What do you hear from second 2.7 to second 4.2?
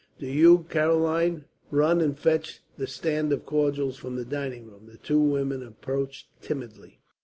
the stand of cordials from